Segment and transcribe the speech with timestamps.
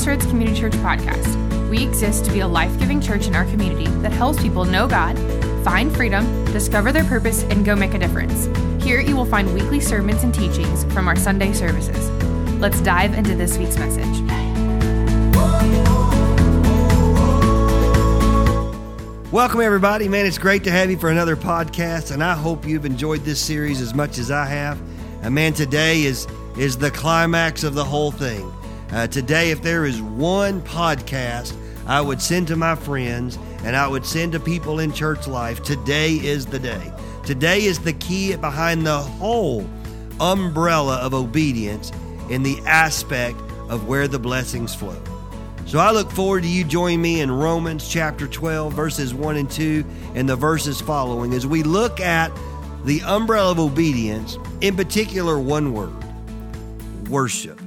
[0.00, 1.68] Crossroads Community Church podcast.
[1.68, 4.88] We exist to be a life giving church in our community that helps people know
[4.88, 5.14] God,
[5.62, 8.48] find freedom, discover their purpose, and go make a difference.
[8.82, 12.08] Here you will find weekly sermons and teachings from our Sunday services.
[12.58, 14.06] Let's dive into this week's message.
[19.30, 20.08] Welcome, everybody.
[20.08, 23.38] Man, it's great to have you for another podcast, and I hope you've enjoyed this
[23.38, 24.80] series as much as I have.
[25.20, 28.50] And man, today is is the climax of the whole thing.
[28.92, 33.86] Uh, today, if there is one podcast I would send to my friends and I
[33.86, 36.92] would send to people in church life, today is the day.
[37.24, 39.68] Today is the key behind the whole
[40.18, 41.92] umbrella of obedience
[42.30, 45.00] in the aspect of where the blessings flow.
[45.66, 49.48] So I look forward to you joining me in Romans chapter 12, verses 1 and
[49.50, 49.84] 2,
[50.16, 52.32] and the verses following as we look at
[52.84, 55.94] the umbrella of obedience, in particular, one word
[57.08, 57.59] worship.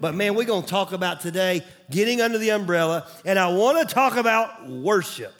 [0.00, 3.86] But man, we're going to talk about today getting under the umbrella, and I want
[3.86, 5.34] to talk about worship.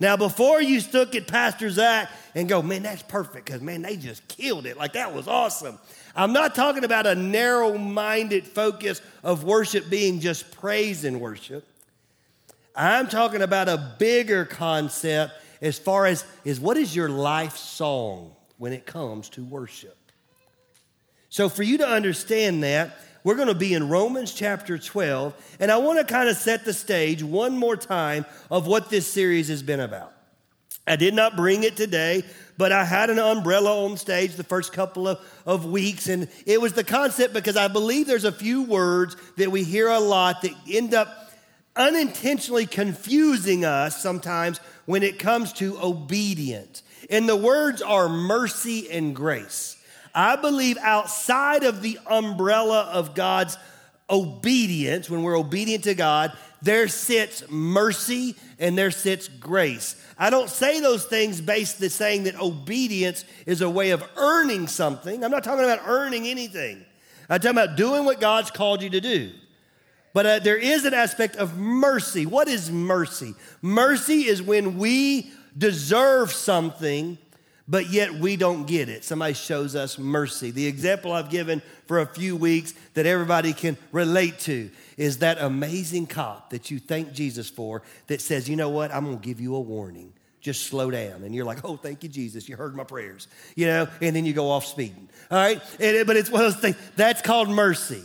[0.00, 3.96] Now, before you look at Pastor Zach and go, man, that's perfect, because man, they
[3.96, 4.76] just killed it.
[4.76, 5.78] Like that was awesome.
[6.16, 11.66] I'm not talking about a narrow minded focus of worship being just praise and worship.
[12.74, 18.34] I'm talking about a bigger concept as far as is what is your life song
[18.58, 19.96] when it comes to worship?
[21.28, 25.72] So, for you to understand that, we're going to be in Romans chapter 12, and
[25.72, 29.48] I want to kind of set the stage one more time of what this series
[29.48, 30.12] has been about.
[30.86, 32.22] I did not bring it today,
[32.58, 36.60] but I had an umbrella on stage the first couple of, of weeks, and it
[36.60, 40.42] was the concept because I believe there's a few words that we hear a lot
[40.42, 41.32] that end up
[41.74, 46.82] unintentionally confusing us sometimes when it comes to obedience.
[47.08, 49.82] And the words are mercy and grace.
[50.14, 53.58] I believe outside of the umbrella of God's
[54.08, 60.00] obedience, when we're obedient to God, there sits mercy and there sits grace.
[60.18, 64.68] I don't say those things based on saying that obedience is a way of earning
[64.68, 65.24] something.
[65.24, 66.84] I'm not talking about earning anything.
[67.28, 69.32] I'm talking about doing what God's called you to do.
[70.12, 72.24] But uh, there is an aspect of mercy.
[72.24, 73.34] What is mercy?
[73.60, 77.18] Mercy is when we deserve something
[77.66, 79.04] but yet we don't get it.
[79.04, 80.50] Somebody shows us mercy.
[80.50, 85.38] The example I've given for a few weeks that everybody can relate to is that
[85.38, 89.40] amazing cop that you thank Jesus for that says, you know what, I'm gonna give
[89.40, 90.12] you a warning.
[90.40, 91.22] Just slow down.
[91.22, 92.50] And you're like, oh, thank you, Jesus.
[92.50, 93.28] You heard my prayers.
[93.54, 95.08] You know, and then you go off speeding.
[95.30, 95.58] All right?
[95.80, 96.76] And, but it's one of those things.
[96.96, 98.02] That's called mercy.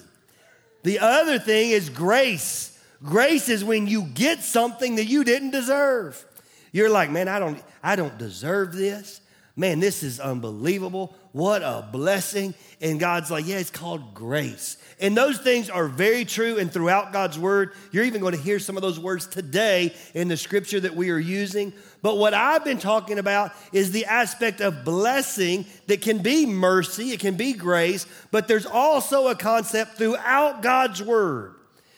[0.83, 2.81] The other thing is grace.
[3.03, 6.25] Grace is when you get something that you didn't deserve.
[6.71, 9.19] You're like, man, I don't, I don't deserve this
[9.55, 11.13] man, this is unbelievable.
[11.31, 12.53] What a blessing.
[12.81, 14.77] And God's like, yeah, it's called grace.
[15.01, 16.57] And those things are very true.
[16.57, 20.27] And throughout God's word, you're even going to hear some of those words today in
[20.27, 21.73] the scripture that we are using.
[22.01, 27.11] But what I've been talking about is the aspect of blessing that can be mercy,
[27.11, 31.55] it can be grace, but there's also a concept throughout God's word,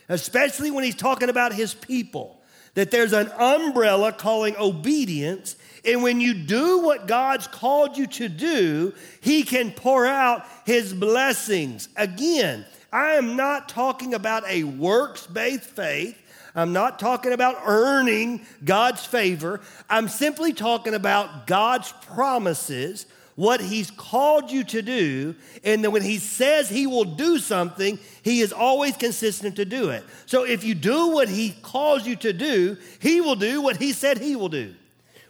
[0.09, 2.41] especially when he's talking about his people
[2.73, 8.29] that there's an umbrella calling obedience and when you do what God's called you to
[8.29, 11.89] do, He can pour out His blessings.
[11.95, 16.17] Again, I am not talking about a works based faith.
[16.53, 19.61] I'm not talking about earning God's favor.
[19.89, 23.05] I'm simply talking about God's promises,
[23.35, 25.33] what He's called you to do,
[25.63, 29.89] and then when He says He will do something, He is always consistent to do
[29.89, 30.03] it.
[30.25, 33.93] So if you do what He calls you to do, He will do what He
[33.93, 34.75] said He will do.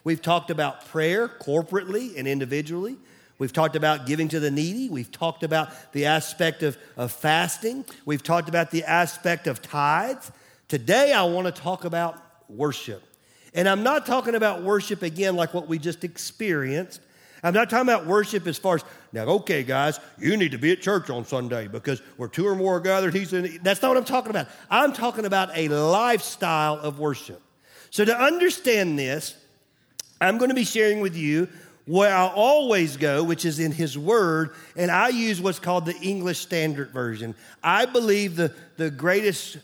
[0.03, 2.97] We've talked about prayer corporately and individually.
[3.37, 4.89] We've talked about giving to the needy.
[4.89, 7.85] We've talked about the aspect of, of fasting.
[8.05, 10.31] We've talked about the aspect of tithes.
[10.67, 13.03] Today, I want to talk about worship.
[13.53, 17.01] And I'm not talking about worship again like what we just experienced.
[17.43, 20.71] I'm not talking about worship as far as, now, okay, guys, you need to be
[20.71, 23.59] at church on Sunday because where two or more gathered, he's in.
[23.63, 24.47] That's not what I'm talking about.
[24.69, 27.41] I'm talking about a lifestyle of worship.
[27.89, 29.35] So, to understand this,
[30.21, 31.47] I'm going to be sharing with you
[31.85, 35.97] where I always go, which is in His Word, and I use what's called the
[35.97, 37.33] English Standard Version.
[37.63, 39.57] I believe the, the greatest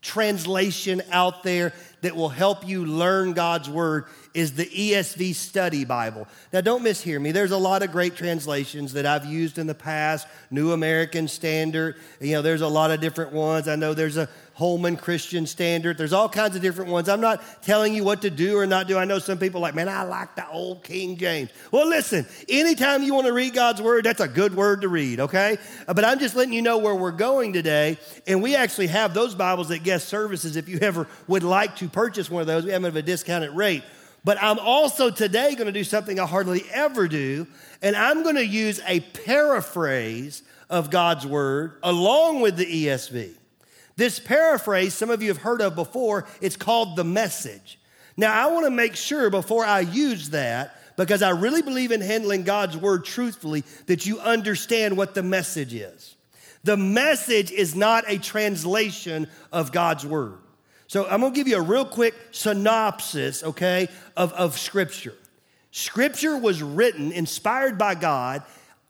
[0.00, 6.28] translation out there that will help you learn God's Word is the ESV Study Bible.
[6.52, 7.32] Now, don't mishear me.
[7.32, 11.96] There's a lot of great translations that I've used in the past New American Standard.
[12.20, 13.66] You know, there's a lot of different ones.
[13.66, 14.28] I know there's a
[14.60, 15.96] Holman Christian Standard.
[15.96, 17.08] There's all kinds of different ones.
[17.08, 18.98] I'm not telling you what to do or not do.
[18.98, 21.48] I know some people like, man, I like the old King James.
[21.72, 25.20] Well, listen, anytime you want to read God's Word, that's a good word to read,
[25.20, 25.56] okay?
[25.88, 27.96] Uh, but I'm just letting you know where we're going today.
[28.26, 31.88] And we actually have those Bibles at guest services if you ever would like to
[31.92, 32.64] purchase one of those.
[32.64, 33.82] We have them at a discounted rate.
[34.24, 37.46] But I'm also today going to do something I hardly ever do,
[37.80, 43.32] and I'm going to use a paraphrase of God's Word along with the ESV.
[43.96, 47.78] This paraphrase, some of you have heard of before, it's called the message.
[48.16, 52.02] Now, I want to make sure before I use that, because I really believe in
[52.02, 56.14] handling God's word truthfully, that you understand what the message is.
[56.62, 60.38] The message is not a translation of God's word.
[60.90, 65.14] So I'm to give you a real quick synopsis, okay, of, of Scripture.
[65.70, 68.42] Scripture was written, inspired by God,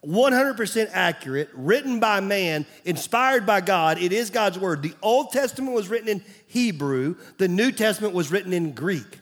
[0.06, 3.98] 100% accurate, written by man, inspired by God.
[3.98, 4.80] It is God's word.
[4.80, 9.18] The Old Testament was written in Hebrew, the New Testament was written in Greek.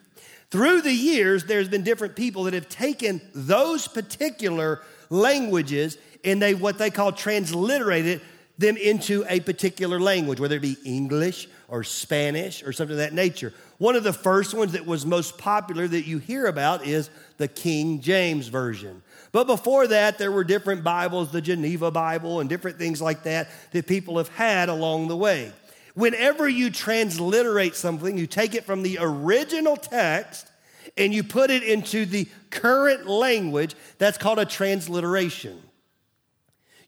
[0.52, 6.54] Through the years, there's been different people that have taken those particular languages and they
[6.54, 8.20] what they call transliterated
[8.56, 13.12] them into a particular language, whether it be English or Spanish or something of that
[13.12, 13.52] nature.
[13.76, 17.46] One of the first ones that was most popular that you hear about is the
[17.46, 19.02] King James Version.
[19.30, 23.48] But before that, there were different Bibles, the Geneva Bible, and different things like that
[23.72, 25.52] that people have had along the way.
[25.94, 30.50] Whenever you transliterate something, you take it from the original text
[30.96, 35.60] and you put it into the current language, that's called a transliteration.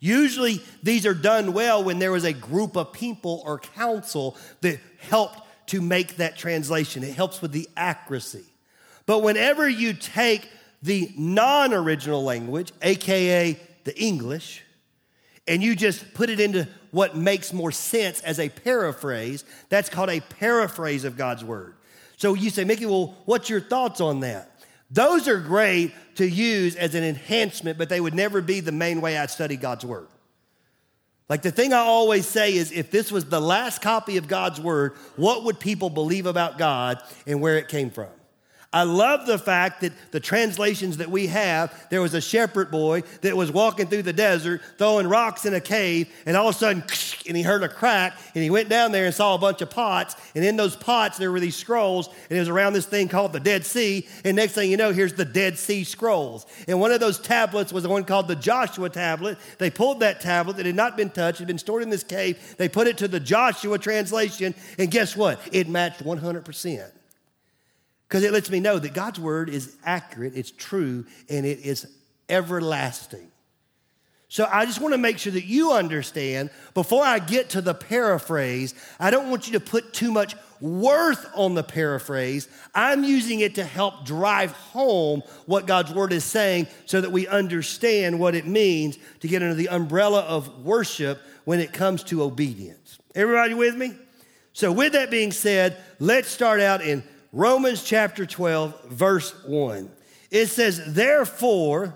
[0.00, 4.80] Usually, these are done well when there was a group of people or council that
[4.98, 7.04] helped to make that translation.
[7.04, 8.44] It helps with the accuracy.
[9.04, 10.48] But whenever you take
[10.82, 14.62] the non original language, AKA the English,
[15.46, 20.10] and you just put it into what makes more sense as a paraphrase, that's called
[20.10, 21.74] a paraphrase of God's word.
[22.16, 24.50] So you say, Mickey, well, what's your thoughts on that?
[24.90, 29.00] Those are great to use as an enhancement, but they would never be the main
[29.00, 30.08] way I study God's word.
[31.28, 34.60] Like the thing I always say is if this was the last copy of God's
[34.60, 38.08] word, what would people believe about God and where it came from?
[38.72, 43.02] I love the fact that the translations that we have, there was a shepherd boy
[43.22, 46.58] that was walking through the desert, throwing rocks in a cave, and all of a
[46.58, 46.84] sudden,
[47.26, 49.70] and he heard a crack, and he went down there and saw a bunch of
[49.70, 53.08] pots, and in those pots there were these scrolls, and it was around this thing
[53.08, 56.46] called the Dead Sea, and next thing you know, here's the Dead Sea Scrolls.
[56.68, 59.38] And one of those tablets was the one called the Joshua tablet.
[59.58, 62.54] They pulled that tablet that had not been touched, had been stored in this cave,
[62.56, 65.40] they put it to the Joshua translation, and guess what?
[65.50, 66.92] It matched 100%
[68.10, 71.86] because it lets me know that God's word is accurate, it's true, and it is
[72.28, 73.30] everlasting.
[74.26, 77.72] So I just want to make sure that you understand before I get to the
[77.72, 82.48] paraphrase, I don't want you to put too much worth on the paraphrase.
[82.74, 87.28] I'm using it to help drive home what God's word is saying so that we
[87.28, 92.24] understand what it means to get under the umbrella of worship when it comes to
[92.24, 92.98] obedience.
[93.14, 93.94] Everybody with me?
[94.52, 99.90] So, with that being said, let's start out in Romans chapter 12, verse 1.
[100.30, 101.94] It says, Therefore,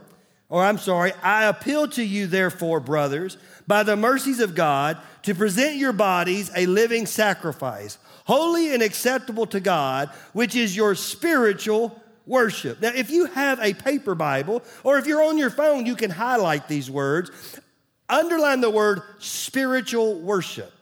[0.48, 3.36] or I'm sorry, I appeal to you, therefore, brothers,
[3.66, 9.46] by the mercies of God, to present your bodies a living sacrifice, holy and acceptable
[9.46, 12.80] to God, which is your spiritual worship.
[12.80, 16.10] Now, if you have a paper Bible, or if you're on your phone, you can
[16.10, 17.30] highlight these words.
[18.08, 20.72] Underline the word spiritual worship.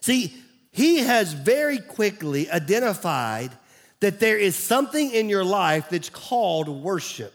[0.00, 0.34] See,
[0.78, 3.50] he has very quickly identified
[3.98, 7.34] that there is something in your life that's called worship.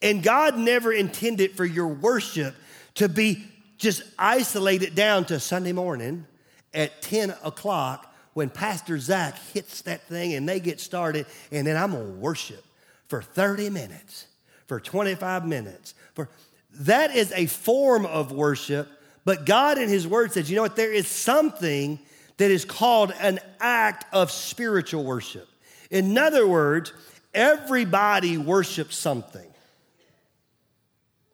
[0.00, 2.54] And God never intended for your worship
[2.94, 3.44] to be
[3.76, 6.26] just isolated down to Sunday morning
[6.72, 11.76] at 10 o'clock when Pastor Zach hits that thing and they get started, and then
[11.76, 12.64] I'm gonna worship
[13.06, 14.28] for 30 minutes,
[14.64, 15.92] for 25 minutes.
[16.14, 16.30] For
[16.70, 18.88] that is a form of worship
[19.26, 20.76] but God in His Word says, you know what?
[20.76, 21.98] There is something
[22.36, 25.48] that is called an act of spiritual worship.
[25.90, 26.92] In other words,
[27.34, 29.48] everybody worships something.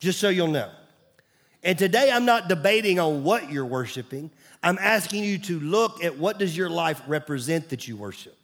[0.00, 0.70] Just so you'll know.
[1.62, 4.30] And today I'm not debating on what you're worshiping.
[4.62, 8.38] I'm asking you to look at what does your life represent that you worship.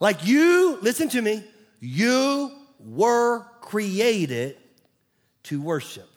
[0.00, 1.44] Like you, listen to me,
[1.80, 4.56] you were created
[5.44, 6.07] to worship.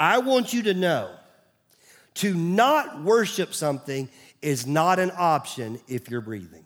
[0.00, 1.10] I want you to know
[2.14, 4.08] to not worship something
[4.40, 6.64] is not an option if you're breathing.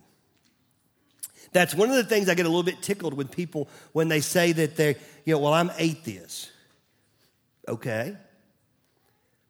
[1.53, 4.21] That's one of the things I get a little bit tickled with people when they
[4.21, 6.51] say that they're, you know, well, I'm atheist.
[7.69, 8.17] Okay.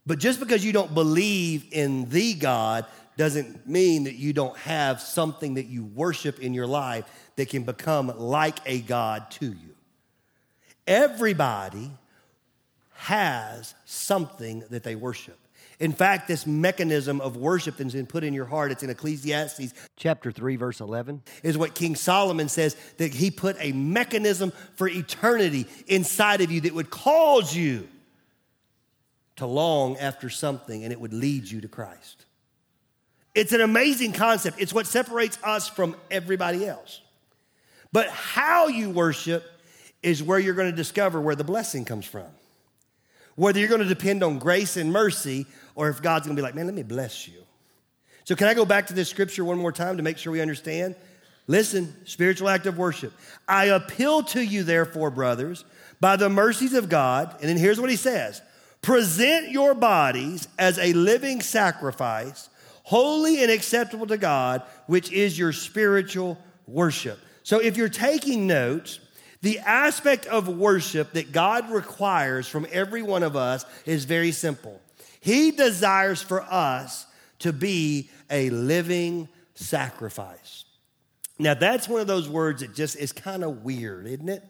[0.06, 2.86] But just because you don't believe in the God
[3.16, 7.04] doesn't mean that you don't have something that you worship in your life
[7.36, 9.74] that can become like a God to you.
[10.86, 11.90] Everybody
[13.04, 15.38] has something that they worship.
[15.78, 19.74] In fact, this mechanism of worship that's been put in your heart, it's in Ecclesiastes
[19.98, 24.88] chapter 3, verse 11, is what King Solomon says that he put a mechanism for
[24.88, 27.86] eternity inside of you that would cause you
[29.36, 32.24] to long after something and it would lead you to Christ.
[33.34, 34.58] It's an amazing concept.
[34.62, 37.02] It's what separates us from everybody else.
[37.92, 39.44] But how you worship
[40.02, 42.28] is where you're going to discover where the blessing comes from.
[43.36, 46.44] Whether you're going to depend on grace and mercy or if God's going to be
[46.44, 47.42] like, man, let me bless you.
[48.24, 50.40] So, can I go back to this scripture one more time to make sure we
[50.40, 50.96] understand?
[51.46, 53.12] Listen, spiritual act of worship.
[53.46, 55.64] I appeal to you, therefore, brothers,
[56.00, 57.36] by the mercies of God.
[57.40, 58.40] And then here's what he says
[58.80, 62.48] present your bodies as a living sacrifice,
[62.82, 67.18] holy and acceptable to God, which is your spiritual worship.
[67.42, 69.00] So, if you're taking notes,
[69.44, 74.80] the aspect of worship that God requires from every one of us is very simple.
[75.20, 77.04] He desires for us
[77.40, 80.64] to be a living sacrifice.
[81.38, 84.42] Now, that's one of those words that just is kind of weird, isn't it?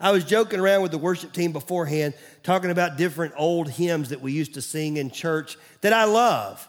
[0.00, 4.22] I was joking around with the worship team beforehand, talking about different old hymns that
[4.22, 6.66] we used to sing in church that I love.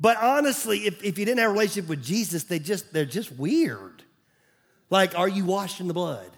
[0.00, 3.30] But honestly, if, if you didn't have a relationship with Jesus, they just, they're just
[3.32, 4.04] weird.
[4.88, 6.30] Like, are you washed in the blood?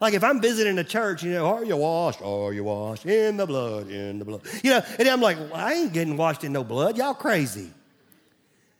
[0.00, 2.20] Like if I'm visiting a church, you know, are you washed?
[2.22, 3.88] Are you washed in the blood?
[3.88, 4.42] In the blood.
[4.62, 6.96] You know, and I'm like, well, I ain't getting washed in no blood.
[6.96, 7.70] Y'all crazy.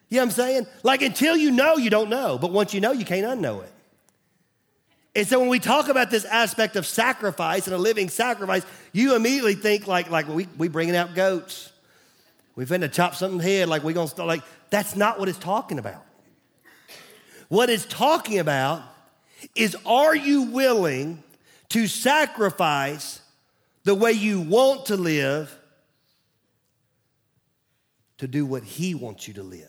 [0.08, 0.66] You know what I'm saying?
[0.82, 2.38] Like until you know, you don't know.
[2.38, 3.72] But once you know, you can't unknow it.
[5.16, 9.16] And so when we talk about this aspect of sacrifice and a living sacrifice, you
[9.16, 11.72] immediately think like, like we, we bringing out goats.
[12.54, 15.78] We finna chop something head, like we gonna start, like, that's not what it's talking
[15.78, 16.04] about.
[17.48, 18.82] What it's talking about
[19.54, 21.22] is are you willing
[21.70, 23.20] to sacrifice
[23.84, 25.56] the way you want to live
[28.18, 29.68] to do what He wants you to live?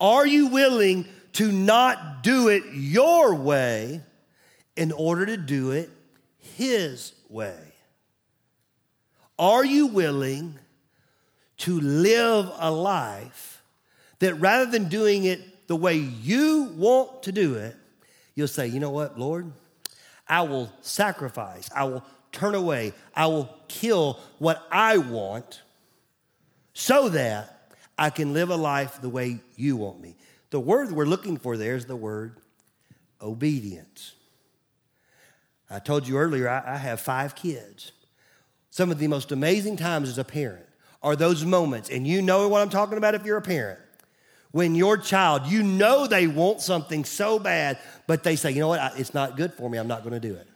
[0.00, 4.02] Are you willing to not do it your way
[4.76, 5.90] in order to do it
[6.38, 7.58] His way?
[9.38, 10.58] Are you willing
[11.58, 13.62] to live a life
[14.18, 17.76] that rather than doing it the way you want to do it,
[18.34, 19.52] you'll say, you know what, Lord?
[20.28, 25.62] I will sacrifice, I will turn away, I will kill what I want
[26.72, 30.16] so that I can live a life the way you want me.
[30.50, 32.36] The word we're looking for there is the word
[33.20, 34.14] obedience.
[35.70, 37.92] I told you earlier, I, I have five kids.
[38.70, 40.66] Some of the most amazing times as a parent
[41.02, 43.80] are those moments, and you know what I'm talking about if you're a parent
[44.52, 48.68] when your child, you know they want something so bad, but they say, you know
[48.68, 50.46] what, it's not good for me, I'm not gonna do it.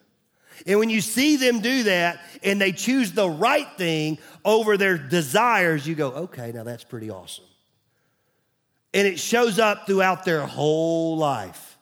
[0.66, 4.96] And when you see them do that and they choose the right thing over their
[4.96, 7.44] desires, you go, okay, now that's pretty awesome.
[8.94, 11.76] And it shows up throughout their whole life.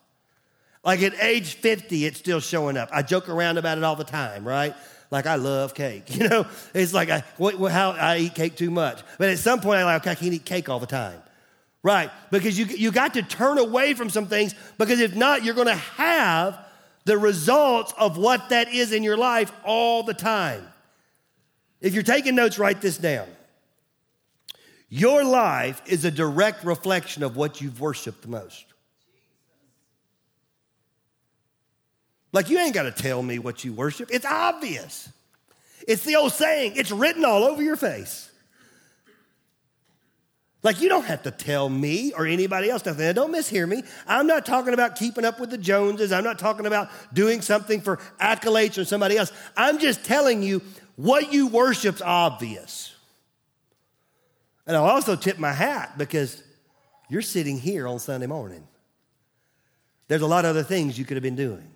[0.82, 2.88] Like at age 50, it's still showing up.
[2.92, 4.74] I joke around about it all the time, right?
[5.10, 6.46] Like I love cake, you know.
[6.74, 7.22] It's like I,
[7.70, 10.34] how I eat cake too much, but at some point I'm like, okay, I can't
[10.34, 11.20] eat cake all the time.
[11.84, 15.54] Right, because you, you got to turn away from some things because if not, you're
[15.54, 16.58] going to have
[17.04, 20.66] the results of what that is in your life all the time.
[21.82, 23.28] If you're taking notes, write this down.
[24.88, 28.64] Your life is a direct reflection of what you've worshiped the most.
[32.32, 35.10] Like, you ain't got to tell me what you worship, it's obvious.
[35.86, 38.30] It's the old saying, it's written all over your face.
[40.64, 43.12] Like, you don't have to tell me or anybody else nothing.
[43.14, 43.82] Don't mishear me.
[44.08, 46.10] I'm not talking about keeping up with the Joneses.
[46.10, 49.30] I'm not talking about doing something for accolades or somebody else.
[49.58, 50.62] I'm just telling you
[50.96, 52.96] what you worship's obvious.
[54.66, 56.42] And I'll also tip my hat because
[57.10, 58.66] you're sitting here on Sunday morning.
[60.08, 61.70] There's a lot of other things you could have been doing.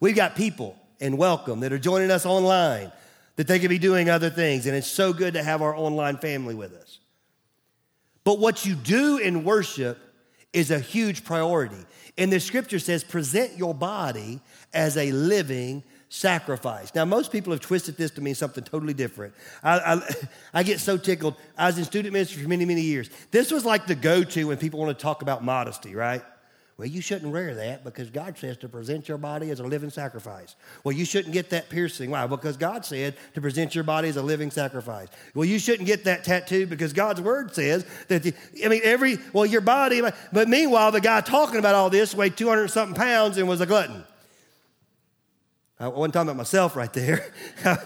[0.00, 2.90] We've got people and welcome that are joining us online
[3.36, 4.66] that they could be doing other things.
[4.66, 6.98] And it's so good to have our online family with us.
[8.30, 9.98] But what you do in worship
[10.52, 11.84] is a huge priority.
[12.16, 14.38] And the scripture says, present your body
[14.72, 16.94] as a living sacrifice.
[16.94, 19.34] Now, most people have twisted this to mean something totally different.
[19.64, 20.00] I, I,
[20.60, 21.34] I, get so tickled.
[21.58, 23.10] I was in student ministry for many, many years.
[23.32, 26.22] This was like the go to when people want to talk about modesty, right?
[26.80, 29.90] Well, you shouldn't wear that because God says to present your body as a living
[29.90, 30.56] sacrifice.
[30.82, 32.10] Well, you shouldn't get that piercing.
[32.10, 32.26] Why?
[32.26, 35.08] Because God said to present your body as a living sacrifice.
[35.34, 38.32] Well, you shouldn't get that tattoo because God's word says that, the,
[38.64, 40.00] I mean, every, well, your body,
[40.32, 43.66] but meanwhile, the guy talking about all this weighed 200 something pounds and was a
[43.66, 44.02] glutton.
[45.78, 47.30] I wasn't talking about myself right there.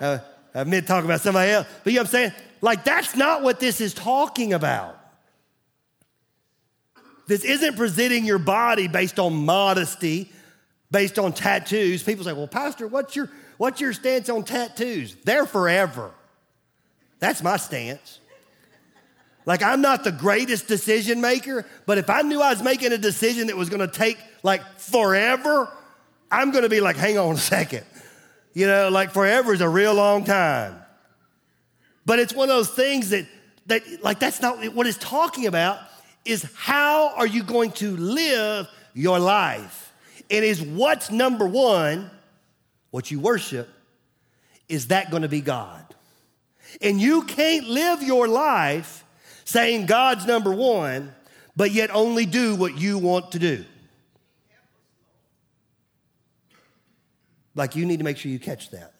[0.00, 0.18] uh,
[0.54, 1.66] I meant talking about somebody else.
[1.82, 2.32] But you know what I'm saying?
[2.60, 4.94] Like, that's not what this is talking about.
[7.28, 10.32] This isn't presenting your body based on modesty,
[10.90, 12.02] based on tattoos.
[12.02, 15.14] People say, well, Pastor, what's your, what's your stance on tattoos?
[15.24, 16.10] They're forever.
[17.20, 18.20] That's my stance.
[19.44, 22.98] Like, I'm not the greatest decision maker, but if I knew I was making a
[22.98, 25.70] decision that was gonna take like forever,
[26.30, 27.84] I'm gonna be like, hang on a second.
[28.54, 30.76] You know, like forever is a real long time.
[32.06, 33.26] But it's one of those things that,
[33.66, 35.78] that like, that's not what it's talking about
[36.28, 39.94] is how are you going to live your life?
[40.30, 42.10] And is what's number one,
[42.90, 43.66] what you worship,
[44.68, 45.82] is that going to be God?
[46.82, 49.04] And you can't live your life
[49.44, 51.14] saying God's number one,
[51.56, 53.64] but yet only do what you want to do.
[57.54, 58.92] Like you need to make sure you catch that.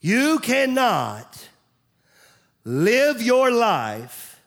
[0.00, 1.48] You cannot
[2.64, 4.40] live your life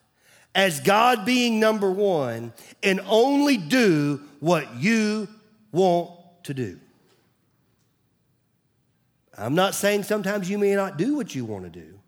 [0.55, 5.27] as God being number one and only do what you
[5.71, 6.12] want
[6.43, 6.79] to do.
[9.38, 12.00] I'm not saying sometimes you may not do what you want to do,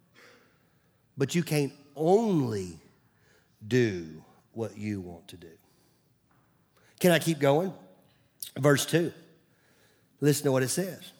[1.15, 2.79] but you can't only
[3.67, 4.23] do
[4.53, 5.51] what you want to do.
[6.99, 7.71] Can I keep going?
[8.57, 9.13] Verse 2.
[10.21, 11.13] Listen to what it says.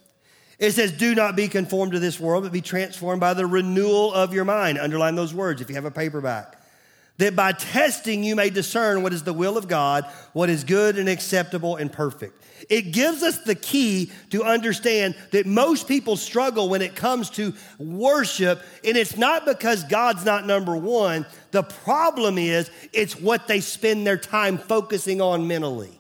[0.60, 4.14] It says, Do not be conformed to this world, but be transformed by the renewal
[4.14, 4.78] of your mind.
[4.78, 6.58] Underline those words if you have a paperback.
[7.18, 10.98] That by testing you may discern what is the will of God, what is good
[10.98, 12.42] and acceptable and perfect.
[12.70, 17.54] It gives us the key to understand that most people struggle when it comes to
[17.78, 21.26] worship, and it's not because God's not number one.
[21.52, 26.00] The problem is, it's what they spend their time focusing on mentally.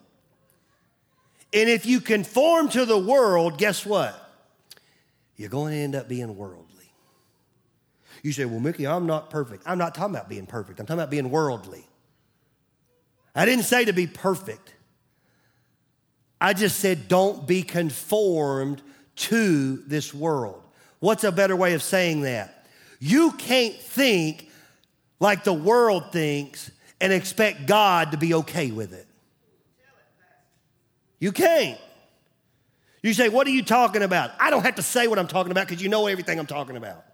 [1.53, 4.28] And if you conform to the world, guess what?
[5.39, 6.91] You're going to end up being worldly.
[8.23, 9.63] You say, Well, Mickey, I'm not perfect.
[9.65, 11.87] I'm not talking about being perfect, I'm talking about being worldly.
[13.33, 14.73] I didn't say to be perfect.
[16.41, 18.81] I just said, don't be conformed
[19.15, 20.61] to this world.
[20.99, 22.65] What's a better way of saying that?
[22.99, 24.49] You can't think
[25.19, 29.07] like the world thinks and expect God to be okay with it.
[31.19, 31.79] You can't.
[33.01, 34.31] You say, What are you talking about?
[34.39, 36.77] I don't have to say what I'm talking about because you know everything I'm talking
[36.77, 37.05] about.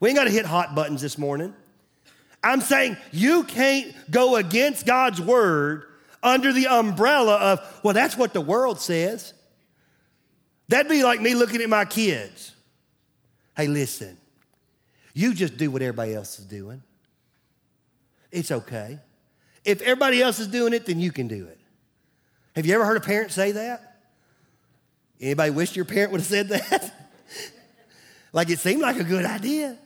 [0.00, 1.54] We ain't got to hit hot buttons this morning.
[2.42, 5.84] I'm saying you can't go against God's word
[6.22, 9.34] under the umbrella of, well, that's what the world says.
[10.68, 12.54] That'd be like me looking at my kids.
[13.56, 14.16] Hey, listen,
[15.14, 16.82] you just do what everybody else is doing.
[18.30, 19.00] It's okay.
[19.64, 21.58] If everybody else is doing it, then you can do it.
[22.54, 23.87] Have you ever heard a parent say that?
[25.20, 26.94] Anybody wish your parent would have said that?
[28.32, 29.76] like it seemed like a good idea.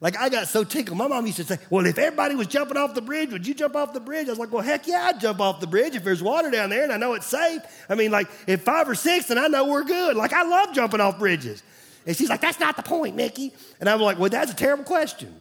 [0.00, 0.98] Like I got so tickled.
[0.98, 3.54] My mom used to say, Well, if everybody was jumping off the bridge, would you
[3.54, 4.26] jump off the bridge?
[4.26, 6.70] I was like, Well, heck yeah, I'd jump off the bridge if there's water down
[6.70, 7.62] there and I know it's safe.
[7.88, 10.16] I mean, like if five or six, then I know we're good.
[10.16, 11.62] Like I love jumping off bridges.
[12.06, 13.54] And she's like, That's not the point, Mickey.
[13.80, 15.40] And I'm like, Well, that's a terrible question.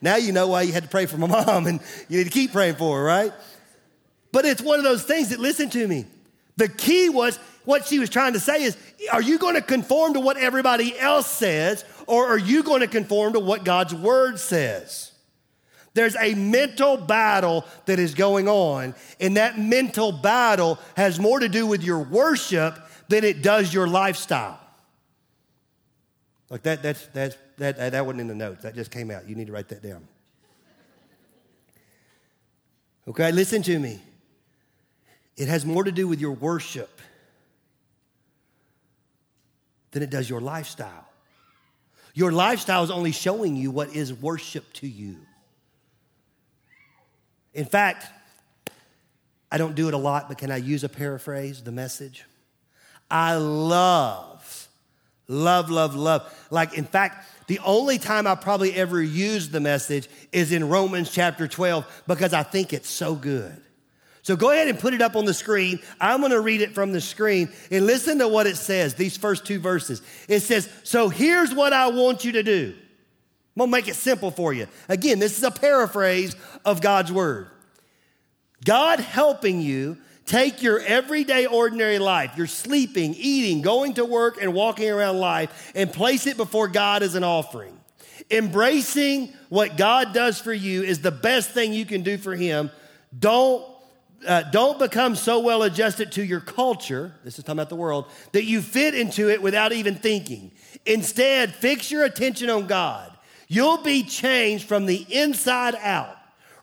[0.00, 2.30] Now you know why you had to pray for my mom and you need to
[2.30, 3.32] keep praying for her, right?
[4.30, 6.04] But it's one of those things that listen to me.
[6.56, 8.76] The key was what she was trying to say is
[9.12, 12.86] are you going to conform to what everybody else says, or are you going to
[12.86, 15.12] conform to what God's word says?
[15.92, 21.48] There's a mental battle that is going on, and that mental battle has more to
[21.48, 24.60] do with your worship than it does your lifestyle.
[26.48, 28.62] Like that, that's, that's, that, that wasn't in the notes.
[28.62, 29.28] That just came out.
[29.28, 30.06] You need to write that down.
[33.08, 34.00] Okay, listen to me.
[35.36, 37.00] It has more to do with your worship
[39.92, 41.08] than it does your lifestyle.
[42.14, 45.16] Your lifestyle is only showing you what is worship to you.
[47.52, 48.06] In fact,
[49.50, 52.24] I don't do it a lot, but can I use a paraphrase, the message?
[53.10, 54.68] I love,
[55.28, 56.46] love, love, love.
[56.50, 61.10] Like, in fact, the only time I probably ever used the message is in Romans
[61.10, 63.62] chapter 12 because I think it's so good.
[64.26, 65.78] So go ahead and put it up on the screen.
[66.00, 69.16] I'm going to read it from the screen and listen to what it says, these
[69.16, 70.02] first two verses.
[70.28, 72.74] It says, So here's what I want you to do.
[72.74, 74.66] I'm going to make it simple for you.
[74.88, 76.34] Again, this is a paraphrase
[76.64, 77.46] of God's word.
[78.64, 84.52] God helping you take your everyday, ordinary life, your sleeping, eating, going to work, and
[84.52, 87.78] walking around life, and place it before God as an offering.
[88.28, 92.72] Embracing what God does for you is the best thing you can do for Him.
[93.16, 93.75] Don't
[94.26, 98.06] uh, don't become so well adjusted to your culture, this is talking about the world,
[98.32, 100.50] that you fit into it without even thinking.
[100.84, 103.16] Instead, fix your attention on God.
[103.48, 106.16] You'll be changed from the inside out.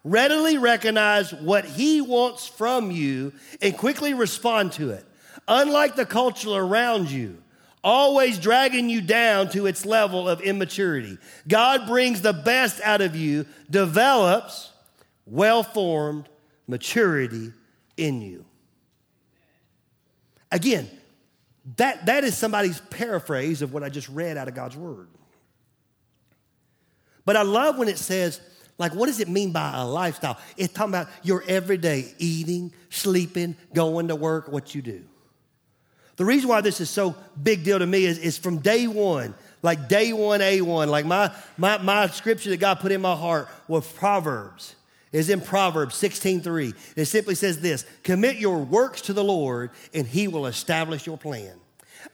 [0.03, 5.05] Readily recognize what He wants from you and quickly respond to it.
[5.47, 7.37] Unlike the culture around you,
[7.83, 13.15] always dragging you down to its level of immaturity, God brings the best out of
[13.15, 14.71] you, develops
[15.25, 16.27] well formed
[16.67, 17.51] maturity
[17.97, 18.45] in you.
[20.51, 20.89] Again,
[21.77, 25.07] that, that is somebody's paraphrase of what I just read out of God's word.
[27.25, 28.41] But I love when it says,
[28.77, 30.37] like, what does it mean by a lifestyle?
[30.57, 35.03] It's talking about your everyday eating, sleeping, going to work, what you do.
[36.15, 39.33] The reason why this is so big deal to me is, is from day one,
[39.61, 43.47] like day one, A1, like my, my, my scripture that God put in my heart
[43.67, 44.75] was Proverbs.
[45.13, 46.73] Is in Proverbs 16:3.
[46.97, 51.17] It simply says this: commit your works to the Lord, and he will establish your
[51.17, 51.53] plan.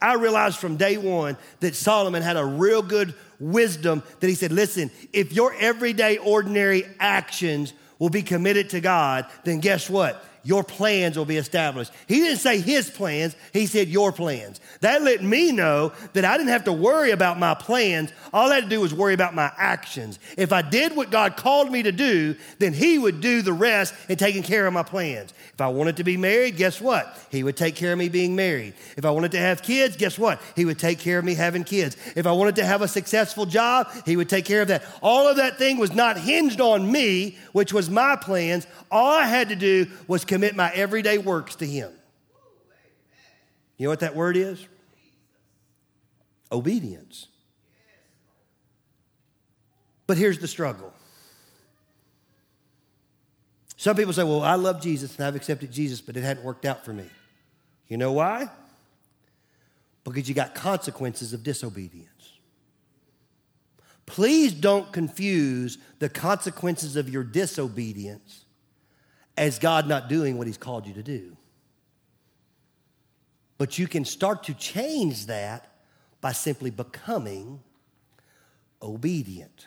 [0.00, 4.52] I realized from day one that Solomon had a real good wisdom that he said,
[4.52, 10.24] listen, if your everyday, ordinary actions will be committed to God, then guess what?
[10.42, 11.92] Your plans will be established.
[12.06, 14.60] He didn't say his plans, he said your plans.
[14.80, 18.12] That let me know that I didn't have to worry about my plans.
[18.32, 20.18] All I had to do was worry about my actions.
[20.36, 23.94] If I did what God called me to do, then he would do the rest
[24.08, 25.32] in taking care of my plans.
[25.52, 27.18] If I wanted to be married, guess what?
[27.30, 28.74] He would take care of me being married.
[28.96, 30.40] If I wanted to have kids, guess what?
[30.56, 31.96] He would take care of me having kids.
[32.16, 34.84] If I wanted to have a successful job, he would take care of that.
[35.02, 38.66] All of that thing was not hinged on me, which was my plans.
[38.90, 41.90] All I had to do was commit my everyday works to Him.
[43.76, 44.64] You know what that word is?
[46.52, 47.26] Obedience.
[50.06, 50.92] But here's the struggle.
[53.76, 56.64] Some people say, Well, I love Jesus and I've accepted Jesus, but it hadn't worked
[56.64, 57.06] out for me.
[57.88, 58.48] You know why?
[60.04, 62.08] Because you got consequences of disobedience.
[64.06, 68.44] Please don't confuse the consequences of your disobedience
[69.36, 71.36] as God not doing what He's called you to do.
[73.58, 75.70] But you can start to change that
[76.20, 77.60] by simply becoming
[78.82, 79.66] obedient.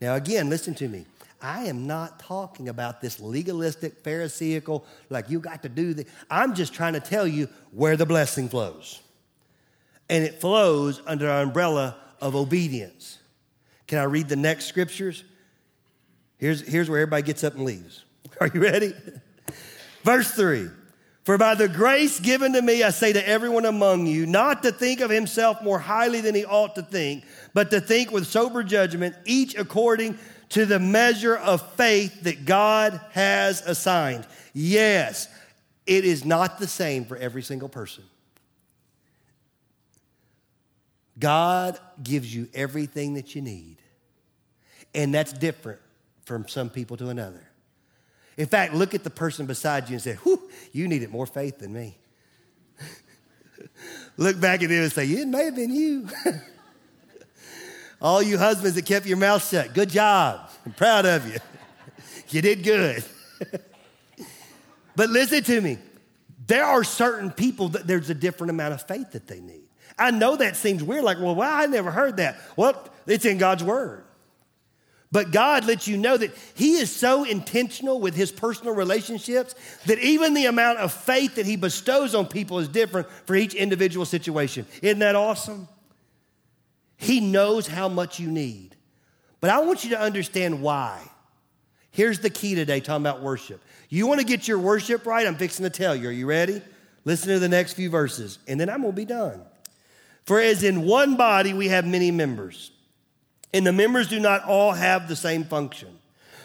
[0.00, 1.06] Now, again, listen to me.
[1.40, 6.06] I am not talking about this legalistic, Pharisaical, like you got to do the.
[6.30, 9.00] I'm just trying to tell you where the blessing flows.
[10.08, 13.18] And it flows under our umbrella of obedience.
[13.86, 15.24] Can I read the next scriptures?
[16.38, 18.04] Here's, here's where everybody gets up and leaves.
[18.40, 18.94] Are you ready?
[20.04, 20.68] Verse 3
[21.24, 24.72] For by the grace given to me, I say to everyone among you, not to
[24.72, 27.24] think of himself more highly than he ought to think,
[27.54, 30.18] but to think with sober judgment, each according
[30.50, 34.26] to the measure of faith that God has assigned.
[34.54, 35.28] Yes,
[35.86, 38.04] it is not the same for every single person.
[41.18, 43.78] God gives you everything that you need,
[44.94, 45.80] and that's different
[46.24, 47.47] from some people to another.
[48.38, 50.40] In fact, look at the person beside you and say, Whew,
[50.72, 51.98] you needed more faith than me.
[54.16, 56.08] look back at them and say, It may have been you.
[58.00, 60.48] All you husbands that kept your mouth shut, good job.
[60.64, 61.40] I'm proud of you.
[62.28, 63.04] you did good.
[64.94, 65.78] but listen to me.
[66.46, 69.64] There are certain people that there's a different amount of faith that they need.
[69.98, 72.38] I know that seems weird, like, well, well I never heard that.
[72.56, 74.04] Well, it's in God's word.
[75.10, 79.54] But God lets you know that He is so intentional with His personal relationships
[79.86, 83.54] that even the amount of faith that He bestows on people is different for each
[83.54, 84.66] individual situation.
[84.82, 85.68] Isn't that awesome?
[86.96, 88.76] He knows how much you need.
[89.40, 91.00] But I want you to understand why.
[91.90, 93.62] Here's the key today talking about worship.
[93.88, 95.26] You want to get your worship right?
[95.26, 96.08] I'm fixing to tell you.
[96.08, 96.60] Are you ready?
[97.04, 99.40] Listen to the next few verses, and then I'm going to be done.
[100.26, 102.72] For as in one body we have many members
[103.52, 105.98] and the members do not all have the same function.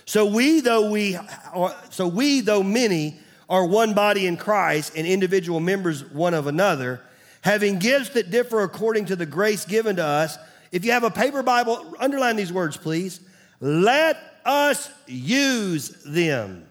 [0.06, 1.16] So we, though we,
[1.54, 6.48] are, so we, though many, are one body in Christ and individual members one of
[6.48, 7.02] another,
[7.42, 10.38] having gifts that differ according to the grace given to us.
[10.72, 13.20] If you have a paper Bible, underline these words, please.
[13.60, 16.68] Let us use them.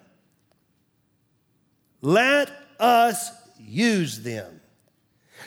[2.00, 4.60] Let us use them.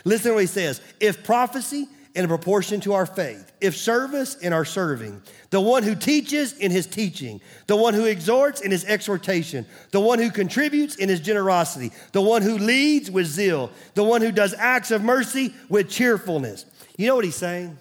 [0.06, 0.82] Listen to what he says.
[1.00, 3.51] If prophecy, in proportion to our faith.
[3.60, 5.21] If service, in our serving.
[5.49, 7.41] The one who teaches in his teaching.
[7.67, 9.65] The one who exhorts in his exhortation.
[9.91, 11.91] The one who contributes in his generosity.
[12.13, 13.69] The one who leads with zeal.
[13.95, 16.65] The one who does acts of mercy with cheerfulness.
[16.97, 17.78] You know what he's saying?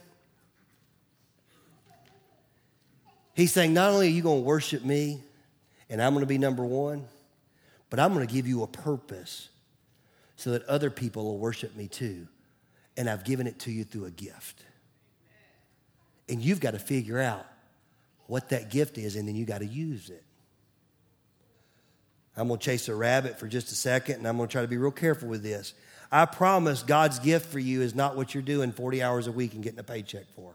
[3.34, 5.20] He's saying, not only are you going to worship me
[5.88, 7.06] and I'm going to be number one,
[7.88, 9.48] but I'm going to give you a purpose
[10.36, 12.26] so that other people will worship me too
[12.96, 14.62] and I've given it to you through a gift.
[16.28, 17.46] And you've got to figure out
[18.26, 20.24] what that gift is, and then you got to use it.
[22.36, 24.62] I'm going to chase a rabbit for just a second, and I'm going to try
[24.62, 25.74] to be real careful with this.
[26.10, 29.54] I promise God's gift for you is not what you're doing 40 hours a week
[29.54, 30.54] and getting a paycheck for.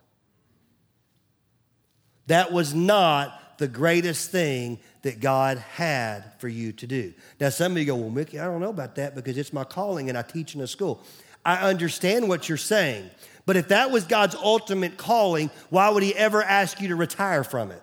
[2.28, 7.14] That was not the greatest thing that God had for you to do.
[7.40, 9.64] Now, some of you go, Well, Mickey, I don't know about that because it's my
[9.64, 11.04] calling and I teach in a school.
[11.46, 13.10] I understand what you're saying.
[13.46, 17.44] But if that was God's ultimate calling, why would He ever ask you to retire
[17.44, 17.82] from it?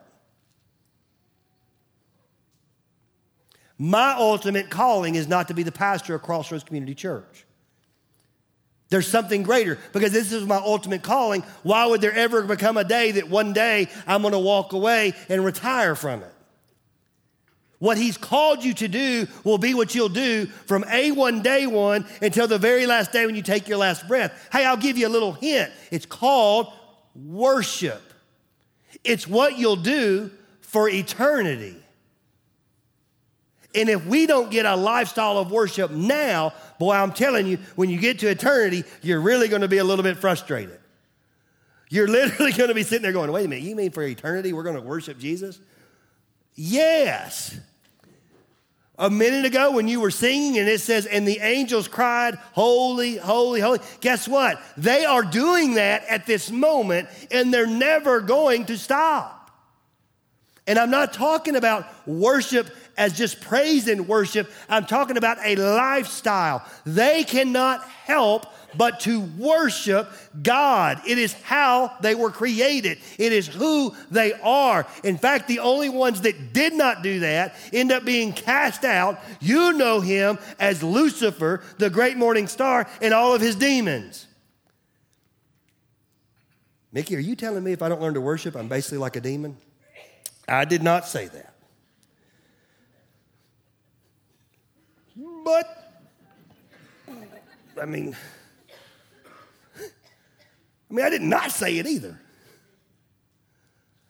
[3.78, 7.44] My ultimate calling is not to be the pastor of Crossroads Community Church.
[8.88, 11.42] There's something greater because this is my ultimate calling.
[11.62, 15.12] Why would there ever become a day that one day I'm going to walk away
[15.28, 16.32] and retire from it?
[17.78, 22.06] What he's called you to do will be what you'll do from A1 day one
[22.22, 24.48] until the very last day when you take your last breath.
[24.50, 25.70] Hey, I'll give you a little hint.
[25.90, 26.72] It's called
[27.14, 28.02] worship.
[29.04, 30.30] It's what you'll do
[30.62, 31.76] for eternity.
[33.74, 37.90] And if we don't get a lifestyle of worship now, boy, I'm telling you, when
[37.90, 40.80] you get to eternity, you're really going to be a little bit frustrated.
[41.90, 44.54] You're literally going to be sitting there going, wait a minute, you mean for eternity
[44.54, 45.60] we're going to worship Jesus?
[46.54, 47.60] Yes.
[48.98, 53.16] A minute ago, when you were singing, and it says, and the angels cried, Holy,
[53.16, 53.78] holy, holy.
[54.00, 54.60] Guess what?
[54.78, 59.50] They are doing that at this moment, and they're never going to stop.
[60.66, 64.50] And I'm not talking about worship as just praise and worship.
[64.68, 66.64] I'm talking about a lifestyle.
[66.84, 70.10] They cannot help but to worship
[70.42, 71.00] God.
[71.06, 74.86] It is how they were created, it is who they are.
[75.04, 79.20] In fact, the only ones that did not do that end up being cast out.
[79.40, 84.26] You know him as Lucifer, the great morning star, and all of his demons.
[86.92, 89.20] Mickey, are you telling me if I don't learn to worship, I'm basically like a
[89.20, 89.56] demon?
[90.48, 91.54] I did not say that.
[95.44, 96.02] But,
[97.80, 98.16] I mean,
[100.90, 102.18] I mean, I did not say it either.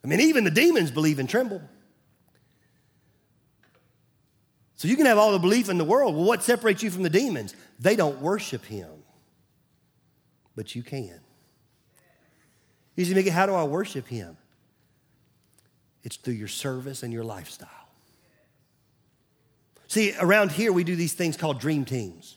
[0.05, 1.61] I mean, even the demons believe and tremble.
[4.77, 6.15] So you can have all the belief in the world.
[6.15, 7.55] Well, what separates you from the demons?
[7.81, 8.91] They don't worship him,
[10.55, 11.19] but you can.
[12.95, 14.37] You say, Mickey, how do I worship him?
[16.05, 17.69] It's through your service and your lifestyle.
[19.89, 22.37] See, around here we do these things called dream teams.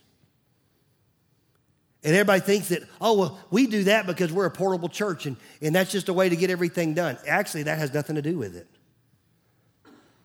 [2.03, 5.35] And everybody thinks that, oh, well, we do that because we're a portable church and,
[5.62, 7.17] and that's just a way to get everything done.
[7.27, 8.67] Actually, that has nothing to do with it.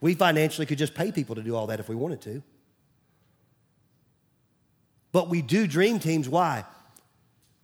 [0.00, 2.42] We financially could just pay people to do all that if we wanted to.
[5.10, 6.28] But we do dream teams.
[6.28, 6.64] Why?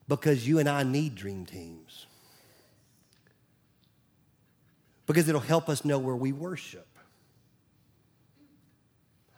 [0.08, 2.06] Because you and I need dream teams.
[5.06, 6.86] Because it'll help us know where we worship.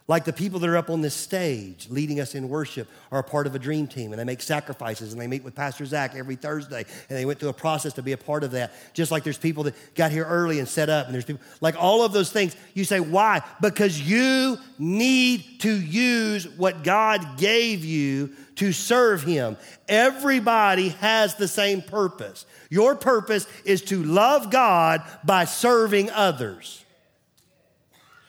[0.08, 3.22] Like the people that are up on this stage leading us in worship are a
[3.22, 6.16] part of a dream team and they make sacrifices and they meet with Pastor Zach
[6.16, 8.72] every Thursday and they went through a process to be a part of that.
[8.94, 11.80] Just like there's people that got here early and set up and there's people like
[11.80, 12.56] all of those things.
[12.74, 13.42] You say, why?
[13.60, 19.56] Because you need to use what God gave you to serve Him.
[19.88, 22.44] Everybody has the same purpose.
[22.70, 26.84] Your purpose is to love God by serving others.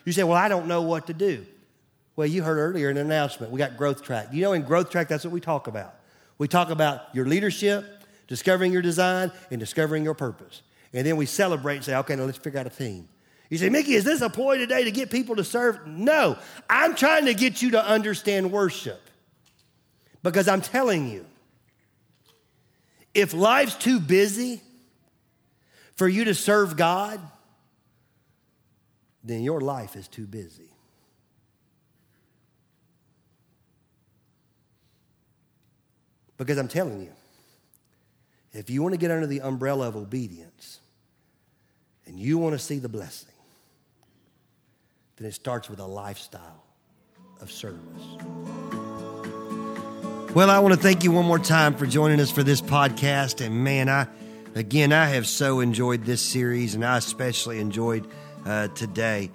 [0.04, 1.46] You say, well, I don't know what to do.
[2.16, 3.50] Well, you heard earlier an announcement.
[3.50, 4.28] We got Growth Track.
[4.32, 5.94] You know, in Growth Track, that's what we talk about.
[6.38, 7.84] We talk about your leadership,
[8.28, 10.62] discovering your design, and discovering your purpose.
[10.92, 13.08] And then we celebrate and say, okay, now let's figure out a theme.
[13.50, 15.86] You say, Mickey, is this a ploy today to get people to serve?
[15.86, 16.38] No,
[16.70, 19.00] I'm trying to get you to understand worship.
[20.22, 21.26] Because I'm telling you,
[23.12, 24.62] if life's too busy
[25.96, 27.20] for you to serve God,
[29.22, 30.73] then your life is too busy.
[36.36, 37.12] Because I'm telling you,
[38.52, 40.80] if you want to get under the umbrella of obedience
[42.06, 43.32] and you want to see the blessing,
[45.16, 46.64] then it starts with a lifestyle
[47.40, 47.80] of service.
[50.34, 53.44] Well, I want to thank you one more time for joining us for this podcast.
[53.44, 54.08] And man, I,
[54.56, 58.08] again, I have so enjoyed this series, and I especially enjoyed
[58.44, 59.30] uh, today.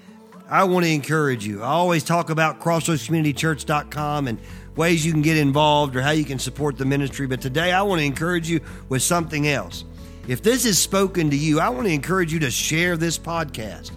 [0.51, 1.61] I want to encourage you.
[1.61, 4.39] I always talk about crossroadscommunitychurch.com and
[4.75, 7.27] ways you can get involved or how you can support the ministry.
[7.27, 8.59] But today I want to encourage you
[8.89, 9.85] with something else.
[10.27, 13.91] If this has spoken to you, I want to encourage you to share this podcast.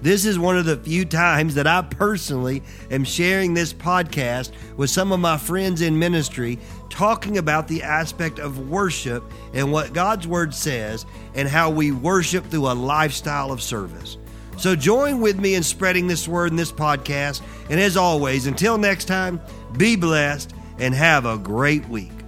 [0.00, 4.88] This is one of the few times that I personally am sharing this podcast with
[4.88, 6.58] some of my friends in ministry,
[6.88, 12.46] talking about the aspect of worship and what God's Word says and how we worship
[12.46, 14.16] through a lifestyle of service.
[14.60, 17.40] So join with me in spreading this word in this podcast.
[17.70, 19.40] And as always, until next time,
[19.74, 22.19] be blessed and have a great week.